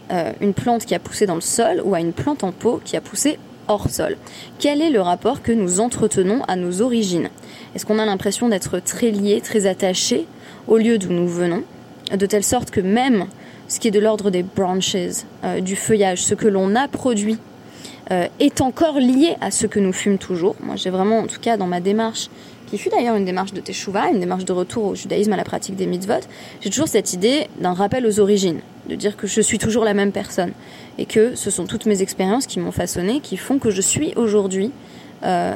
une 0.42 0.52
plante 0.52 0.85
qui 0.85 0.94
a 0.94 0.99
poussé 0.99 1.25
dans 1.25 1.37
le 1.37 1.40
sol 1.40 1.80
ou 1.85 1.94
à 1.94 2.00
une 2.00 2.12
plante 2.12 2.44
en 2.44 2.52
pot 2.52 2.83
qui 2.85 2.97
a 2.99 3.00
poussé 3.00 3.38
hors 3.68 3.90
sol. 3.90 4.16
Quel 4.59 4.80
est 4.80 4.90
le 4.90 5.00
rapport 5.00 5.42
que 5.42 5.52
nous 5.52 5.80
entretenons 5.80 6.42
à 6.49 6.56
nos 6.56 6.83
origines? 6.83 7.28
Est-ce 7.75 7.87
qu'on 7.87 7.99
a 7.99 8.06
l'impression 8.06 8.49
d'être 8.49 8.78
très 8.80 9.11
lié, 9.11 9.40
très 9.40 9.66
attaché 9.66 10.26
au 10.68 10.76
lieu 10.76 10.99
d'où 10.99 11.12
nous 11.12 11.28
venons, 11.28 11.62
de 12.16 12.26
telle 12.26 12.44
sorte 12.44 12.71
que 12.71 12.80
même 12.80 13.26
ce 13.68 13.80
qui 13.80 13.88
est 13.88 13.92
de 13.92 14.00
l'ordre 14.00 14.30
des 14.30 14.42
branches, 14.42 14.97
euh, 15.44 15.61
du 15.61 15.76
feuillage, 15.76 16.23
ce 16.23 16.35
que 16.35 16.49
l'on 16.49 16.75
a 16.75 16.88
produit, 16.88 17.38
euh, 18.11 18.26
est 18.38 18.61
encore 18.61 18.99
lié 18.99 19.37
à 19.40 19.50
ce 19.50 19.66
que 19.66 19.80
nous 19.80 19.92
fûmes 19.92 20.18
toujours. 20.18 20.56
Moi, 20.61 20.76
j'ai 20.76 20.90
vraiment, 20.90 21.21
en 21.21 21.26
tout 21.26 21.40
cas, 21.40 21.56
dans 21.56 21.66
ma 21.66 21.80
démarche, 21.80 22.28
qui 22.66 22.78
fut 22.78 22.88
d'ailleurs 22.88 23.16
une 23.16 23.25
démarche 23.25 23.52
de 23.52 23.61
Teshuvah, 23.61 24.11
une 24.11 24.21
démarche 24.21 24.44
de 24.44 24.52
retour 24.52 24.85
au 24.85 24.94
judaïsme, 24.94 25.33
à 25.33 25.37
la 25.37 25.44
pratique 25.44 25.76
des 25.76 25.87
mitzvot, 25.87 26.14
j'ai 26.61 26.71
toujours 26.71 26.88
cette 26.88 27.12
idée 27.12 27.49
d'un 27.61 27.75
rappel 27.75 28.06
aux 28.06 28.21
origines, 28.21 28.61
de 28.88 28.94
dire 28.94 29.16
que 29.16 29.26
je 29.26 29.40
suis 29.40 29.59
toujours 29.59 29.85
la 29.85 29.94
même 29.94 30.12
personne 30.12 30.52
et 30.99 31.06
que 31.06 31.35
ce 31.35 31.50
sont 31.50 31.66
toutes 31.66 31.87
mes 31.87 32.02
expériences 32.02 32.47
qui 32.47 32.61
m'ont 32.61 32.73
façonné, 32.73 33.21
qui 33.21 33.37
font 33.37 33.59
que 33.59 33.71
je 33.71 33.80
suis 33.80 34.12
aujourd'hui, 34.16 34.71
euh, 35.25 35.54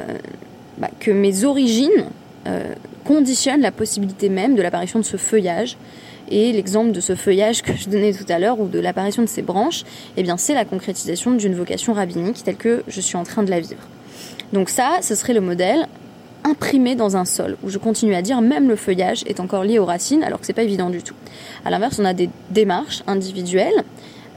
bah, 0.77 0.89
que 0.99 1.11
mes 1.11 1.43
origines 1.43 2.05
euh, 2.47 2.73
conditionnent 3.03 3.61
la 3.61 3.71
possibilité 3.71 4.29
même 4.29 4.55
de 4.55 4.61
l'apparition 4.61 4.99
de 4.99 5.05
ce 5.05 5.17
feuillage. 5.17 5.77
Et 6.31 6.51
l'exemple 6.51 6.91
de 6.91 6.99
ce 6.99 7.15
feuillage 7.15 7.63
que 7.63 7.75
je 7.75 7.89
donnais 7.89 8.13
tout 8.13 8.25
à 8.29 8.37
l'heure, 8.37 8.59
ou 8.59 8.67
de 8.67 8.79
l'apparition 8.79 9.23
de 9.23 9.27
ces 9.27 9.41
branches, 9.41 9.83
eh 10.15 10.21
bien, 10.21 10.37
c'est 10.37 10.53
la 10.53 10.63
concrétisation 10.63 11.31
d'une 11.31 11.55
vocation 11.55 11.93
rabbinique 11.93 12.43
telle 12.43 12.55
que 12.55 12.83
je 12.87 13.01
suis 13.01 13.17
en 13.17 13.23
train 13.23 13.41
de 13.41 13.49
la 13.49 13.59
vivre. 13.59 13.81
Donc 14.53 14.69
ça, 14.69 14.99
ce 15.01 15.15
serait 15.15 15.33
le 15.33 15.41
modèle 15.41 15.87
imprimé 16.49 16.95
dans 16.95 17.17
un 17.17 17.25
sol, 17.25 17.57
où 17.63 17.69
je 17.69 17.77
continue 17.77 18.15
à 18.15 18.21
dire 18.21 18.41
même 18.41 18.67
le 18.67 18.75
feuillage 18.75 19.23
est 19.25 19.39
encore 19.39 19.63
lié 19.63 19.79
aux 19.79 19.85
racines, 19.85 20.23
alors 20.23 20.39
que 20.39 20.45
c'est 20.45 20.53
pas 20.53 20.63
évident 20.63 20.89
du 20.89 21.01
tout. 21.01 21.15
À 21.65 21.69
l'inverse, 21.69 21.99
on 21.99 22.05
a 22.05 22.13
des 22.13 22.29
démarches 22.49 23.03
individuelles 23.07 23.83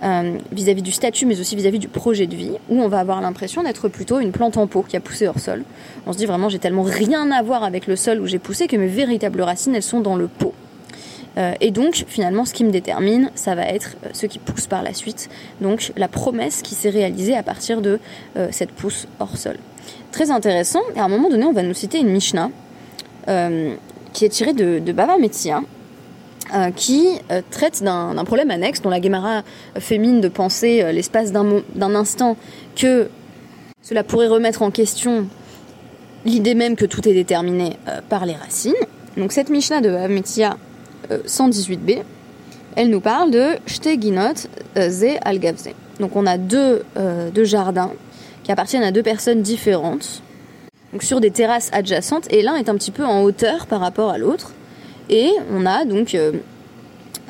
euh, 0.03 0.37
vis-à-vis 0.51 0.83
du 0.83 0.93
statut, 0.93 1.27
mais 1.27 1.41
aussi 1.41 1.55
vis-à-vis 1.55 1.79
du 1.79 1.89
projet 1.89 2.27
de 2.27 2.35
vie, 2.35 2.53
où 2.69 2.83
on 2.83 2.89
va 2.89 2.99
avoir 2.99 3.21
l'impression 3.21 3.63
d'être 3.63 3.89
plutôt 3.89 4.19
une 4.19 4.33
plante 4.33 4.57
en 4.57 4.67
pot 4.67 4.83
qui 4.83 4.97
a 4.97 5.01
poussé 5.01 5.29
hors 5.29 5.39
sol. 5.39 5.63
On 6.07 6.13
se 6.13 6.19
dit 6.19 6.27
vraiment, 6.27 6.49
j'ai 6.49 6.59
tellement 6.59 6.83
rien 6.83 7.31
à 7.31 7.43
voir 7.43 7.63
avec 7.63 7.87
le 7.87 7.97
sol 7.97 8.21
où 8.21 8.27
j'ai 8.27 8.39
poussé 8.39 8.67
que 8.67 8.77
mes 8.77 8.89
véritables 8.89 9.41
racines, 9.41 9.75
elles 9.75 9.83
sont 9.83 10.01
dans 10.01 10.17
le 10.17 10.27
pot. 10.27 10.55
Euh, 11.39 11.55
et 11.61 11.71
donc, 11.71 12.05
finalement, 12.07 12.45
ce 12.45 12.53
qui 12.53 12.65
me 12.65 12.71
détermine, 12.71 13.31
ça 13.35 13.55
va 13.55 13.63
être 13.67 13.97
euh, 14.05 14.11
ce 14.13 14.27
qui 14.27 14.39
pousse 14.39 14.67
par 14.67 14.83
la 14.83 14.93
suite. 14.95 15.31
Donc, 15.61 15.93
la 15.97 16.09
promesse 16.09 16.63
qui 16.63 16.75
s'est 16.75 16.91
réalisée 16.91 17.37
à 17.37 17.43
partir 17.43 17.81
de 17.81 17.99
cette 18.51 18.71
pousse 18.71 19.07
hors 19.21 19.37
sol. 19.37 19.57
Très 20.11 20.31
intéressant. 20.31 20.83
Et 20.95 21.01
à 21.01 21.05
un 21.05 21.09
moment 21.09 21.29
donné, 21.29 21.45
on 21.45 21.53
va 21.53 21.63
nous 21.63 21.75
citer 21.75 21.99
une 21.99 22.11
Mishnah 22.11 22.51
qui 24.13 24.25
est 24.25 24.29
tirée 24.29 24.53
de, 24.53 24.93
Bava 24.93 25.17
Metzia, 25.19 25.63
euh, 26.55 26.71
qui 26.71 27.09
euh, 27.31 27.41
traite 27.51 27.83
d'un 27.83 28.25
problème 28.25 28.51
annexe 28.51 28.83
dont 28.83 28.91
la 28.91 29.01
Guémara 29.01 29.43
fait 29.79 29.97
mine 29.97 30.21
de 30.21 30.29
penser 30.29 30.83
euh, 30.83 30.93
l'espace 30.93 31.33
d'un 31.33 31.95
instant 31.95 32.37
que 32.77 33.09
cela 33.81 34.05
pourrait 34.05 34.29
remettre 34.29 34.63
en 34.63 34.71
question 34.71 35.27
l'idée 36.25 36.55
même 36.55 36.77
que 36.77 36.85
tout 36.85 37.09
est 37.09 37.15
déterminé 37.15 37.79
par 38.09 38.27
les 38.27 38.35
racines. 38.35 38.75
Donc 39.17 39.33
cette 39.33 39.51
Mishnah 39.51 39.81
de 39.81 39.91
Ametia 39.91 40.57
118b, 41.11 42.03
elle 42.77 42.91
nous 42.91 43.01
parle 43.01 43.31
de 43.31 43.57
Shteginot 43.67 44.49
Ze 44.77 45.19
Algavze. 45.23 45.71
Donc 46.01 46.17
on 46.17 46.27
a 46.27 46.39
deux, 46.39 46.83
deux 47.35 47.45
jardins 47.45 47.93
qui 48.45 48.53
appartiennent 48.53 48.83
à 48.83 48.93
deux 48.93 49.03
personnes 49.03 49.43
différentes, 49.43 50.23
donc 50.93 51.03
sur 51.03 51.21
des 51.21 51.31
terrasses 51.31 51.71
adjacentes, 51.73 52.27
et 52.33 52.43
l'un 52.43 52.57
est 52.57 52.69
un 52.69 52.75
petit 52.75 52.91
peu 52.91 53.05
en 53.05 53.23
hauteur 53.23 53.67
par 53.67 53.81
rapport 53.81 54.11
à 54.11 54.19
l'autre. 54.19 54.53
Et 55.09 55.31
on 55.51 55.67
a 55.67 55.85
donc 55.85 56.15
euh, 56.15 56.33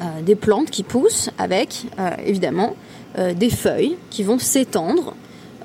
euh, 0.00 0.05
des 0.25 0.35
plantes 0.35 0.71
qui 0.71 0.83
poussent 0.83 1.31
avec 1.38 1.87
euh, 1.99 2.11
évidemment 2.25 2.75
des 3.37 3.50
feuilles 3.50 3.99
qui 4.09 4.23
vont 4.23 4.38
s'étendre 4.38 5.14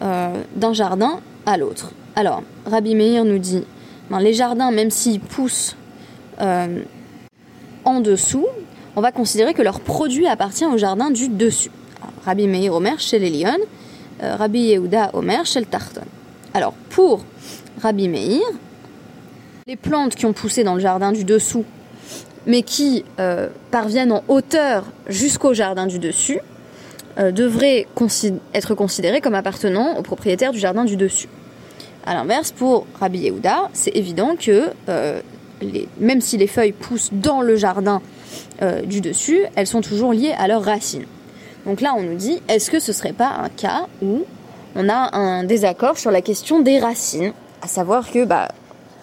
d'un 0.01 0.73
jardin 0.73 1.21
à 1.45 1.55
l'autre. 1.55 1.93
Alors, 2.17 2.43
Rabbi 2.65 2.93
Meir 2.93 3.23
nous 3.23 3.37
dit, 3.39 3.63
ben, 4.09 4.19
les 4.19 4.33
jardins, 4.33 4.69
même 4.69 4.91
s'ils 4.91 5.21
poussent 5.21 5.77
en 7.87 8.01
dessous, 8.01 8.45
on 8.95 9.01
va 9.01 9.11
considérer 9.11 9.53
que 9.53 9.61
leur 9.61 9.79
produit 9.79 10.27
appartient 10.27 10.65
au 10.65 10.77
jardin 10.77 11.09
du 11.09 11.29
dessus. 11.29 11.71
Rabbi 12.25 12.47
Meir 12.47 12.73
Omer 12.73 12.99
chez 12.99 13.17
les 13.17 13.29
Lyon, 13.29 13.57
Rabbi 14.19 14.59
Yehuda 14.59 15.11
Omer 15.13 15.45
chez 15.45 15.59
le 15.59 15.65
Tarton. 15.65 16.01
Alors, 16.53 16.73
pour 16.89 17.23
Rabbi 17.81 18.09
Meir, 18.09 18.41
les 19.67 19.75
plantes 19.75 20.15
qui 20.15 20.25
ont 20.25 20.33
poussé 20.33 20.63
dans 20.63 20.73
le 20.75 20.81
jardin 20.81 21.11
du 21.11 21.23
dessous 21.23 21.63
mais 22.47 22.63
qui 22.63 23.03
euh, 23.19 23.49
parviennent 23.69 24.13
en 24.13 24.23
hauteur 24.29 24.85
jusqu'au 25.07 25.53
jardin 25.53 25.85
du 25.85 25.99
dessus, 25.99 26.39
euh, 27.19 27.31
devraient 27.31 27.85
être 28.53 28.73
considérés 28.73 29.21
comme 29.21 29.35
appartenant 29.35 29.97
au 29.97 30.01
propriétaire 30.01 30.53
du 30.53 30.59
jardin 30.59 30.85
du 30.85 30.95
dessus. 30.95 31.27
A 32.05 32.13
l'inverse, 32.13 32.53
pour 32.53 32.87
Rabbi 32.99 33.19
Yehuda, 33.19 33.69
c'est 33.73 33.95
évident 33.95 34.35
que 34.39 34.69
euh, 35.63 35.85
même 35.99 36.21
si 36.21 36.37
les 36.37 36.47
feuilles 36.47 36.71
poussent 36.71 37.09
dans 37.11 37.41
le 37.41 37.55
jardin 37.55 38.01
du 38.85 39.01
dessus, 39.01 39.39
elles 39.55 39.67
sont 39.67 39.81
toujours 39.81 40.13
liées 40.13 40.33
à 40.37 40.47
leurs 40.47 40.63
racines. 40.63 41.05
Donc 41.65 41.81
là, 41.81 41.93
on 41.97 42.01
nous 42.01 42.15
dit, 42.15 42.41
est-ce 42.47 42.71
que 42.71 42.79
ce 42.79 42.91
serait 42.91 43.13
pas 43.13 43.29
un 43.29 43.49
cas 43.49 43.87
où 44.01 44.23
on 44.75 44.89
a 44.89 45.15
un 45.15 45.43
désaccord 45.43 45.97
sur 45.97 46.11
la 46.11 46.21
question 46.21 46.61
des 46.61 46.79
racines, 46.79 47.33
à 47.61 47.67
savoir 47.67 48.11
que, 48.11 48.25
bah, 48.25 48.49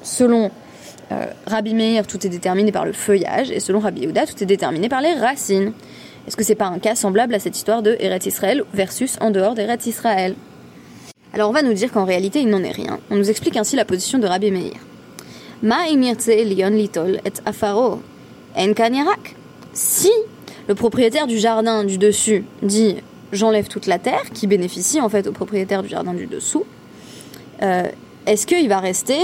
selon 0.02 0.50
euh, 1.12 1.26
Rabbi 1.46 1.74
Meir, 1.74 2.06
tout 2.06 2.24
est 2.26 2.30
déterminé 2.30 2.72
par 2.72 2.86
le 2.86 2.92
feuillage, 2.92 3.50
et 3.50 3.60
selon 3.60 3.80
Rabbi 3.80 4.02
Yehuda, 4.02 4.26
tout 4.26 4.42
est 4.42 4.46
déterminé 4.46 4.88
par 4.88 5.00
les 5.00 5.12
racines. 5.14 5.72
Est-ce 6.26 6.36
que 6.36 6.44
c'est 6.44 6.54
pas 6.54 6.66
un 6.66 6.78
cas 6.78 6.94
semblable 6.94 7.34
à 7.34 7.38
cette 7.38 7.56
histoire 7.56 7.82
de 7.82 7.96
Eretz 8.00 8.26
Israël 8.26 8.64
versus 8.72 9.18
en 9.20 9.30
dehors 9.30 9.54
d'Eretz 9.54 9.86
Israël? 9.86 10.34
Alors 11.34 11.50
on 11.50 11.52
va 11.52 11.62
nous 11.62 11.74
dire 11.74 11.92
qu'en 11.92 12.04
réalité 12.04 12.40
il 12.40 12.48
n'en 12.48 12.62
est 12.62 12.70
rien. 12.70 12.98
On 13.10 13.16
nous 13.16 13.28
explique 13.28 13.56
ainsi 13.56 13.76
la 13.76 13.84
position 13.84 14.18
de 14.18 14.26
Rabbi 14.26 14.50
Meir. 14.50 14.72
Ma 15.64 15.86
litol 15.88 17.20
et 17.24 17.32
afaro 17.46 18.02
en 18.54 18.72
Si. 19.72 20.10
Le 20.68 20.74
propriétaire 20.74 21.26
du 21.26 21.38
jardin 21.38 21.84
du 21.84 21.96
dessus 21.96 22.44
dit 22.62 22.96
j'enlève 23.32 23.68
toute 23.68 23.86
la 23.86 23.98
terre, 23.98 24.24
qui 24.34 24.46
bénéficie 24.46 25.00
en 25.00 25.08
fait 25.08 25.26
au 25.26 25.32
propriétaire 25.32 25.82
du 25.82 25.88
jardin 25.88 26.12
du 26.12 26.26
dessous, 26.26 26.64
euh, 27.62 27.84
est-ce 28.26 28.46
qu'il 28.46 28.68
va 28.68 28.78
rester, 28.78 29.16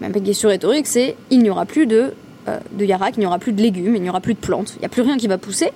même 0.00 0.12
pas 0.12 0.18
une 0.18 0.24
question 0.24 0.48
rhétorique, 0.48 0.86
c'est 0.86 1.16
il 1.28 1.40
n'y 1.40 1.50
aura 1.50 1.66
plus 1.66 1.86
de, 1.86 2.14
euh, 2.48 2.58
de 2.72 2.86
yarak, 2.86 3.18
il 3.18 3.20
n'y 3.20 3.26
aura 3.26 3.38
plus 3.38 3.52
de 3.52 3.60
légumes, 3.60 3.94
il 3.94 4.00
n'y 4.02 4.08
aura 4.08 4.20
plus 4.20 4.34
de 4.34 4.40
plantes, 4.40 4.72
il 4.76 4.80
n'y 4.80 4.86
a 4.86 4.88
plus 4.88 5.02
rien 5.02 5.18
qui 5.18 5.28
va 5.28 5.36
pousser, 5.36 5.70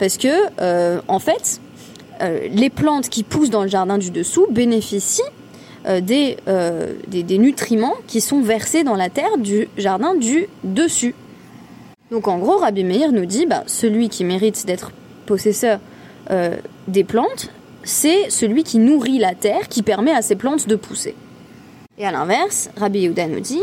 parce 0.00 0.18
que, 0.18 0.28
euh, 0.60 1.00
en 1.06 1.20
fait, 1.20 1.60
les 2.50 2.70
plantes 2.70 3.08
qui 3.08 3.24
poussent 3.24 3.50
dans 3.50 3.62
le 3.62 3.68
jardin 3.68 3.98
du 3.98 4.10
dessous 4.10 4.46
bénéficient 4.50 5.22
des, 5.84 6.36
des, 7.08 7.38
nutriments 7.38 7.96
qui 8.06 8.20
sont 8.20 8.40
versés 8.40 8.84
dans 8.84 8.94
la 8.94 9.10
terre 9.10 9.38
du 9.38 9.68
jardin 9.76 10.14
du 10.14 10.46
dessus. 10.64 11.14
Donc 12.10 12.28
en 12.28 12.38
gros, 12.38 12.58
Rabbi 12.58 12.84
Meir 12.84 13.12
nous 13.12 13.26
dit, 13.26 13.46
bah, 13.46 13.64
celui 13.66 14.08
qui 14.08 14.24
mérite 14.24 14.64
d'être 14.66 14.92
possesseur 15.26 15.80
des 16.88 17.04
plantes, 17.04 17.50
c'est 17.84 18.30
celui 18.30 18.62
qui 18.62 18.78
nourrit 18.78 19.18
la 19.18 19.34
terre, 19.34 19.68
qui 19.68 19.82
permet 19.82 20.12
à 20.12 20.22
ces 20.22 20.36
plantes 20.36 20.68
de 20.68 20.76
pousser. 20.76 21.14
Et 21.98 22.06
à 22.06 22.10
l'inverse, 22.10 22.70
Rabbi 22.76 23.00
Yehuda 23.00 23.26
nous 23.26 23.40
dit. 23.40 23.60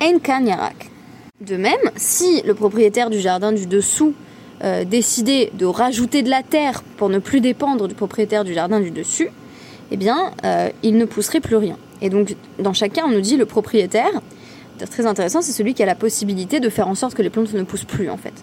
En. 0.00 0.70
De 1.40 1.56
même, 1.56 1.90
si 1.96 2.42
le 2.42 2.54
propriétaire 2.54 3.10
du 3.10 3.20
jardin 3.20 3.52
du 3.52 3.66
dessous 3.66 4.14
euh, 4.64 4.84
décidait 4.84 5.50
de 5.54 5.66
rajouter 5.66 6.22
de 6.22 6.30
la 6.30 6.42
terre 6.42 6.82
pour 6.96 7.08
ne 7.08 7.18
plus 7.18 7.40
dépendre 7.40 7.88
du 7.88 7.94
propriétaire 7.94 8.44
du 8.44 8.54
jardin 8.54 8.80
du 8.80 8.90
dessus, 8.90 9.28
eh 9.90 9.96
bien, 9.96 10.32
euh, 10.44 10.70
il 10.82 10.96
ne 10.96 11.04
pousserait 11.04 11.40
plus 11.40 11.56
rien. 11.56 11.76
Et 12.00 12.10
donc, 12.10 12.36
dans 12.58 12.72
chacun, 12.72 13.04
on 13.06 13.10
nous 13.10 13.20
dit 13.20 13.36
le 13.36 13.46
propriétaire, 13.46 14.20
très 14.90 15.06
intéressant, 15.06 15.42
c'est 15.42 15.52
celui 15.52 15.74
qui 15.74 15.82
a 15.82 15.86
la 15.86 15.94
possibilité 15.94 16.60
de 16.60 16.68
faire 16.68 16.88
en 16.88 16.94
sorte 16.94 17.14
que 17.14 17.22
les 17.22 17.30
plantes 17.30 17.52
ne 17.54 17.62
poussent 17.62 17.84
plus, 17.84 18.10
en 18.10 18.16
fait. 18.16 18.34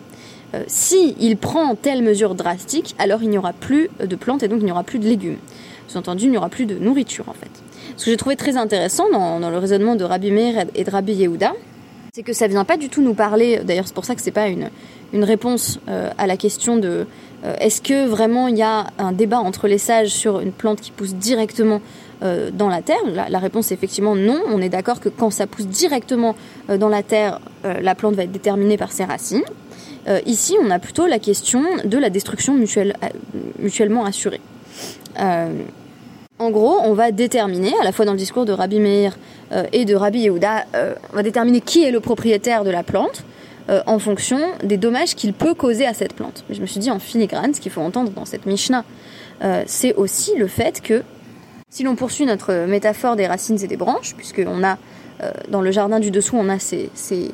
Euh, 0.56 0.64
si 0.68 1.16
il 1.20 1.38
prend 1.38 1.76
telle 1.76 2.02
mesure 2.02 2.36
drastique, 2.36 2.96
alors 2.98 3.22
il 3.22 3.30
n'y 3.30 3.38
aura 3.38 3.54
plus 3.54 3.90
de 4.00 4.16
plantes 4.16 4.44
et 4.44 4.48
donc 4.48 4.60
il 4.62 4.66
n'y 4.66 4.72
aura 4.72 4.84
plus 4.84 5.00
de 5.00 5.06
légumes. 5.06 5.38
Sous-entendu, 5.88 6.26
il 6.26 6.32
n'y 6.32 6.38
aura 6.38 6.50
plus 6.50 6.66
de 6.66 6.78
nourriture 6.78 7.30
en 7.30 7.34
fait. 7.34 7.52
Ce 7.98 8.06
que 8.06 8.12
j'ai 8.12 8.18
trouvé 8.18 8.36
très 8.36 8.58
intéressant 8.58 9.10
dans, 9.12 9.50
le 9.50 9.58
raisonnement 9.58 9.96
de 9.96 10.04
Rabbi 10.04 10.32
Meir 10.32 10.66
et 10.76 10.84
de 10.84 10.90
Rabbi 10.90 11.14
Yehuda, 11.14 11.54
c'est 12.14 12.24
que 12.24 12.34
ça 12.34 12.48
vient 12.48 12.66
pas 12.66 12.78
du 12.78 12.90
tout 12.90 13.02
nous 13.02 13.14
parler, 13.14 13.62
d'ailleurs 13.64 13.88
c'est 13.88 13.94
pour 13.94 14.06
ça 14.06 14.16
que 14.16 14.22
c'est 14.22 14.32
pas 14.32 14.48
une, 14.48 14.70
une 15.14 15.24
réponse 15.24 15.80
euh, 15.88 16.10
à 16.18 16.28
la 16.28 16.38
question 16.38 16.78
de 16.78 17.06
euh, 17.44 17.56
est-ce 17.60 17.82
que 17.82 18.08
vraiment 18.08 18.48
il 18.48 18.58
y 18.58 18.62
a 18.62 18.88
un 18.98 19.12
débat 19.12 19.40
entre 19.40 19.68
les 19.68 19.78
sages 19.78 20.10
sur 20.10 20.40
une 20.40 20.52
plante 20.52 20.82
qui 20.82 20.92
pousse 20.92 21.14
directement 21.14 21.82
dans 22.22 22.68
la 22.68 22.82
terre? 22.82 23.00
La, 23.30 23.40
réponse 23.40 23.72
est 23.72 23.76
effectivement 23.76 24.14
non. 24.14 24.42
On 24.48 24.62
est 24.62 24.68
d'accord 24.68 25.00
que 25.00 25.08
quand 25.08 25.30
ça 25.30 25.48
pousse 25.48 25.68
directement 25.68 26.36
dans 26.68 26.90
la 26.90 27.02
terre, 27.02 27.40
la 27.64 27.96
plante 27.96 28.16
va 28.16 28.24
être 28.24 28.32
déterminée 28.34 28.76
par 28.76 28.92
ses 28.92 29.06
racines. 29.06 29.46
Euh, 30.08 30.20
ici, 30.26 30.56
on 30.62 30.70
a 30.72 30.80
plutôt 30.80 31.06
la 31.08 31.20
question 31.20 31.64
de 31.84 31.98
la 31.98 32.10
destruction 32.10 32.56
mutuelle, 32.56 32.96
euh, 33.04 33.08
mutuellement 33.60 34.06
assurée. 34.06 34.42
Euh, 36.40 36.44
en 36.44 36.52
gros, 36.52 36.80
on 36.84 36.94
va 36.94 37.12
déterminer, 37.12 37.74
à 37.82 37.84
la 37.84 37.92
fois 37.92 38.06
dans 38.06 38.14
le 38.14 38.18
discours 38.18 38.46
de 38.46 38.54
Rabbi 38.54 38.80
Meir 38.80 39.18
et 39.74 39.86
de 39.86 39.96
Rabbi 39.96 40.20
Yehuda, 40.20 40.66
on 41.12 41.16
va 41.16 41.24
déterminer 41.24 41.60
qui 41.60 41.84
est 41.84 41.92
le 41.92 42.00
propriétaire 42.00 42.64
de 42.64 42.70
la 42.70 42.84
plante 42.84 43.24
en 43.88 44.00
fonction 44.00 44.40
des 44.64 44.78
dommages 44.78 45.16
qu'il 45.16 45.34
peut 45.34 45.56
causer 45.56 45.88
à 45.88 45.94
cette 45.94 46.14
plante. 46.14 46.44
je 46.50 46.62
me 46.62 46.68
suis 46.68 46.80
dit 46.80 46.92
en 46.92 47.00
filigrane, 47.00 47.54
ce 47.54 47.60
qu'il 47.60 47.72
faut 47.72 47.82
entendre 47.82 48.12
dans 48.12 48.26
cette 48.26 48.46
Mishnah, 48.46 48.86
c'est 49.66 49.96
aussi 49.96 50.36
le 50.36 50.46
fait 50.46 50.82
que 50.82 51.04
si 51.70 51.84
l'on 51.84 51.96
poursuit 51.96 52.26
notre 52.26 52.68
métaphore 52.68 53.16
des 53.16 53.26
racines 53.26 53.58
et 53.64 53.68
des 53.68 53.78
branches, 53.78 54.14
puisqu'on 54.16 54.64
a 54.64 54.78
dans 55.50 55.62
le 55.62 55.72
jardin 55.72 56.00
du 56.00 56.12
dessous, 56.12 56.36
on 56.38 56.48
a 56.48 56.60
ces, 56.60 56.92
ces 56.94 57.32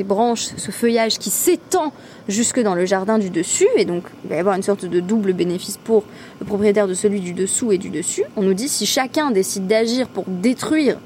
branches, 0.00 0.48
ce 0.56 0.70
feuillage 0.70 1.18
qui 1.18 1.30
s'étend 1.30 1.92
jusque 2.28 2.60
dans 2.60 2.74
le 2.74 2.86
jardin 2.86 3.18
du 3.18 3.30
dessus, 3.30 3.68
et 3.76 3.84
donc 3.84 4.04
il 4.24 4.30
va 4.30 4.36
y 4.36 4.38
avoir 4.38 4.56
une 4.56 4.62
sorte 4.62 4.84
de 4.84 5.00
double 5.00 5.32
bénéfice 5.32 5.76
pour 5.76 6.04
le 6.40 6.46
propriétaire 6.46 6.88
de 6.88 6.94
celui 6.94 7.20
du 7.20 7.34
dessous 7.34 7.72
et 7.72 7.78
du 7.78 7.90
dessus. 7.90 8.24
On 8.36 8.42
nous 8.42 8.54
dit 8.54 8.68
si 8.68 8.86
chacun 8.86 9.30
décide 9.30 9.66
d'agir 9.66 10.08
pour 10.08 10.24
détruire 10.26 10.98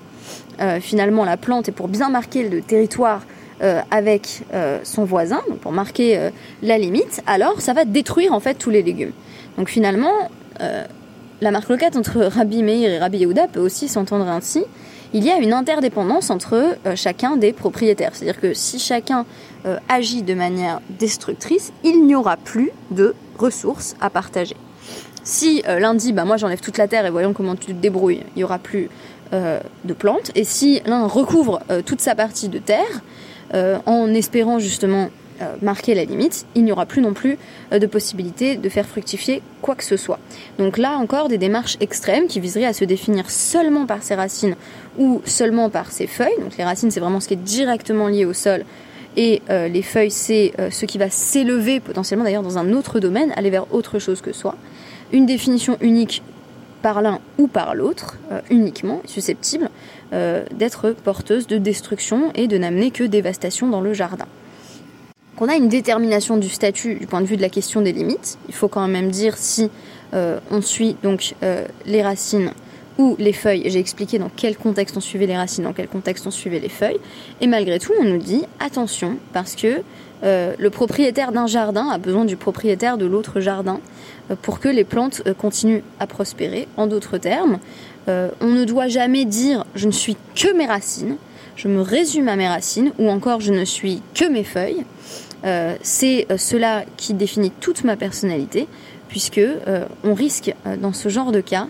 euh, 0.61 0.81
finalement 0.81 1.25
la 1.25 1.37
plante 1.37 1.69
et 1.69 1.73
pour 1.73 1.89
bien 1.89 2.09
marquer 2.09 2.49
le 2.49 2.63
territoire 2.63 3.23
euh, 3.63 3.81
avec 3.91 4.43
euh, 4.55 4.79
son 4.85 5.05
voisin, 5.05 5.43
pour 5.61 5.73
marquer 5.73 6.31
la 6.63 6.79
limite, 6.79 7.23
alors 7.27 7.61
ça 7.61 7.73
va 7.73 7.85
détruire 7.85 8.33
en 8.33 8.41
fait 8.41 8.55
tous 8.55 8.71
les 8.71 8.83
légumes. 8.83 9.13
Donc 9.59 9.69
finalement, 9.69 10.31
la 11.41 11.51
marque 11.51 11.69
locate 11.69 11.97
entre 11.97 12.23
Rabbi 12.23 12.63
Meir 12.63 12.91
et 12.91 12.99
Rabbi 12.99 13.19
Yehuda 13.19 13.49
peut 13.49 13.61
aussi 13.61 13.89
s'entendre 13.89 14.27
ainsi 14.27 14.65
il 15.13 15.25
y 15.25 15.31
a 15.31 15.37
une 15.37 15.53
interdépendance 15.53 16.31
entre 16.31 16.77
euh, 16.87 16.97
chacun 16.97 17.37
des 17.37 17.53
propriétaires. 17.53 18.11
C'est-à-dire 18.15 18.41
que 18.41 18.55
si 18.55 18.79
chacun 18.79 19.25
euh, 19.67 19.79
agit 19.89 20.23
de 20.23 20.35
manière 20.35 20.81
destructrice, 20.91 21.73
il 21.83 22.07
n'y 22.07 22.15
aura 22.15 22.37
plus 22.37 22.71
de 22.93 23.17
ressources 23.37 23.97
à 24.01 24.11
partager. 24.11 24.55
Si 25.25 25.63
euh, 25.67 25.81
l'un 25.81 25.95
dit, 25.95 26.13
bah, 26.13 26.25
moi 26.25 26.37
j'enlève 26.37 26.61
toute 26.61 26.79
la 26.79 26.87
terre 26.87 27.05
et 27.05 27.11
voyons 27.11 27.33
comment 27.33 27.57
tu 27.57 27.67
te 27.67 27.73
débrouilles, 27.73 28.23
il 28.37 28.39
n'y 28.39 28.45
aura 28.45 28.61
plus 28.61 28.89
euh, 29.33 29.59
de 29.85 29.93
plantes. 29.93 30.31
Et 30.37 30.45
si 30.45 30.83
l'un 30.87 31.09
recouvre 31.09 31.61
toute 31.85 32.01
sa 32.01 32.15
partie 32.15 32.49
de 32.49 32.59
terre, 32.59 33.03
en 33.87 34.13
espérant 34.13 34.59
justement 34.59 35.09
marquer 35.63 35.95
la 35.95 36.05
limite, 36.05 36.47
il 36.55 36.65
n'y 36.65 36.73
aura 36.73 36.87
plus 36.87 37.03
non 37.03 37.15
plus 37.15 37.39
de 37.71 37.87
possibilité 37.87 38.57
de 38.57 38.69
faire 38.69 38.87
fructifier 38.87 39.43
quoi 39.63 39.75
que 39.75 39.85
ce 39.85 39.97
soit. 39.97 40.19
Donc 40.59 40.79
là 40.79 40.97
encore, 40.99 41.29
des 41.29 41.39
démarches 41.39 41.77
extrêmes 41.81 42.27
qui 42.27 42.41
viseraient 42.41 42.67
à 42.67 42.73
se 42.73 42.85
définir 42.85 43.31
seulement 43.31 43.87
par 43.87 44.03
ses 44.03 44.15
racines 44.15 44.57
ou 44.99 45.21
seulement 45.25 45.71
par 45.71 45.93
ses 45.93 46.07
feuilles. 46.07 46.39
Donc 46.41 46.57
les 46.57 46.65
racines, 46.65 46.91
c'est 46.91 47.01
vraiment 47.01 47.21
ce 47.21 47.29
qui 47.29 47.35
est 47.35 47.43
directement 47.45 48.09
lié 48.09 48.25
au 48.25 48.33
sol. 48.33 48.65
Et 49.17 49.43
les 49.49 49.83
feuilles, 49.83 50.11
c'est 50.11 50.53
ce 50.71 50.85
qui 50.87 50.99
va 50.99 51.11
s'élever 51.11 51.81
potentiellement 51.81 52.25
d'ailleurs 52.25 52.43
dans 52.43 52.59
un 52.59 52.73
autre 52.73 53.01
domaine, 53.01 53.33
aller 53.37 53.51
vers 53.51 53.73
autre 53.73 53.99
chose 53.99 54.21
que 54.21 54.33
soi 54.33 54.57
une 55.13 55.27
définition 55.27 55.77
unique 55.81 56.23
par 56.83 57.03
l'un 57.03 57.21
ou 57.39 57.47
par 57.47 57.75
l'autre, 57.75 58.19
euh, 58.31 58.41
uniquement 58.51 59.01
susceptible 59.07 59.71
euh, 60.13 60.45
d'être 60.53 60.91
porteuse 60.93 61.47
de 61.47 61.59
destruction 61.59 62.31
et 62.35 62.47
de 62.47 62.59
n'amener 62.59 62.91
que 62.91 63.05
dévastation 63.05 63.69
dans 63.69 63.81
le 63.81 63.93
jardin. 63.93 64.27
Qu'on 65.37 65.49
a 65.49 65.55
une 65.55 65.69
détermination 65.69 66.37
du 66.37 66.49
statut 66.49 66.95
du 66.95 67.07
point 67.07 67.21
de 67.21 67.27
vue 67.27 67.37
de 67.37 67.43
la 67.43 67.49
question 67.49 67.83
des 67.83 67.93
limites, 67.93 68.39
il 68.49 68.55
faut 68.55 68.69
quand 68.69 68.87
même 68.89 69.11
dire 69.11 69.37
si 69.37 69.71
euh, 70.15 70.39
on 70.51 70.63
suit 70.63 70.97
donc 71.03 71.35
les 71.85 72.03
racines 72.03 72.53
ou 72.99 73.17
les 73.19 73.35
feuilles. 73.35 73.65
J'ai 73.67 73.79
expliqué 73.79 74.19
dans 74.19 74.31
quel 74.35 74.57
contexte 74.57 74.97
on 74.97 75.01
suivait 75.01 75.27
les 75.27 75.37
racines, 75.37 75.65
dans 75.65 75.75
quel 75.75 75.89
contexte 75.89 76.27
on 76.27 76.31
suivait 76.31 76.61
les 76.61 76.71
feuilles. 76.71 76.99
Et 77.43 77.47
malgré 77.47 77.79
tout, 77.79 77.93
on 78.01 78.05
nous 78.05 78.19
dit 78.19 78.45
attention 78.61 79.19
parce 79.35 79.55
que 79.55 79.83
le 80.23 80.69
propriétaire 80.71 81.31
d'un 81.33 81.47
jardin 81.47 81.89
a 81.91 81.99
besoin 81.99 82.25
du 82.25 82.37
propriétaire 82.37 82.97
de 82.97 83.05
l'autre 83.05 83.41
jardin 83.41 83.81
pour 84.43 84.61
que 84.61 84.69
les 84.69 84.85
plantes 84.85 85.23
euh, 85.27 85.35
continuent 85.35 85.83
à 86.01 86.07
prospérer. 86.07 86.69
En 86.77 86.87
d'autres 86.87 87.19
termes, 87.19 87.59
euh, 88.09 88.31
on 88.41 88.49
ne 88.49 88.65
doit 88.65 88.89
jamais 88.89 89.25
dire 89.25 89.65
je 89.75 89.87
ne 89.87 89.93
suis 89.93 90.17
que 90.35 90.53
mes 90.53 90.67
racines, 90.67 91.17
je 91.55 91.69
me 91.69 91.81
résume 91.81 92.29
à 92.29 92.37
mes 92.37 92.49
racines, 92.49 92.93
ou 92.99 93.09
encore 93.09 93.41
je 93.41 93.53
ne 93.53 93.65
suis 93.65 94.03
que 94.15 94.29
mes 94.29 94.45
feuilles. 94.45 94.85
Euh, 95.47 95.77
c'est 95.83 96.27
cela 96.37 96.85
qui 96.97 97.15
définit 97.15 97.51
toute 97.51 97.85
ma 97.85 97.97
personnalité, 97.97 98.69
puisque 99.09 99.41
on 100.05 100.15
risque 100.15 100.53
dans 100.81 100.93
ce 100.93 101.09
genre 101.09 101.33
de 101.33 101.41
cas 101.41 101.69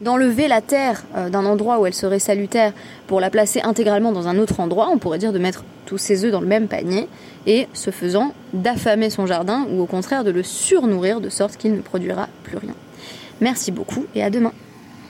d'enlever 0.00 0.48
la 0.48 0.60
terre 0.60 1.02
d'un 1.14 1.44
endroit 1.44 1.78
où 1.78 1.86
elle 1.86 1.94
serait 1.94 2.18
salutaire 2.18 2.72
pour 3.06 3.20
la 3.20 3.30
placer 3.30 3.60
intégralement 3.62 4.12
dans 4.12 4.28
un 4.28 4.38
autre 4.38 4.60
endroit, 4.60 4.88
on 4.90 4.98
pourrait 4.98 5.18
dire 5.18 5.32
de 5.32 5.38
mettre 5.38 5.64
tous 5.86 5.98
ses 5.98 6.24
œufs 6.24 6.32
dans 6.32 6.40
le 6.40 6.46
même 6.46 6.68
panier, 6.68 7.08
et 7.46 7.66
ce 7.72 7.90
faisant 7.90 8.32
d'affamer 8.52 9.10
son 9.10 9.26
jardin 9.26 9.66
ou 9.70 9.80
au 9.80 9.86
contraire 9.86 10.24
de 10.24 10.30
le 10.30 10.42
surnourrir 10.42 11.20
de 11.20 11.28
sorte 11.28 11.56
qu'il 11.56 11.72
ne 11.72 11.80
produira 11.80 12.28
plus 12.44 12.58
rien. 12.58 12.74
Merci 13.40 13.72
beaucoup 13.72 14.06
et 14.14 14.22
à 14.22 14.30
demain. 14.30 14.52